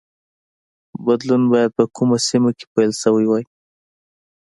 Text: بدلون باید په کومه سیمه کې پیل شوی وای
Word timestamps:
بدلون 1.05 1.43
باید 1.51 1.71
په 1.77 1.83
کومه 1.95 2.17
سیمه 2.27 2.51
کې 2.57 2.65
پیل 2.73 2.91
شوی 3.01 3.25
وای 3.27 3.43